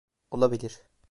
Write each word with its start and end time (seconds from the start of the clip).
Olabilir. 0.31 0.81